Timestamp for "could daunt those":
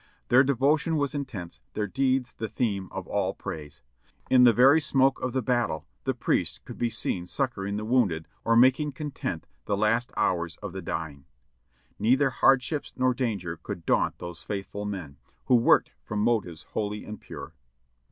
13.61-14.41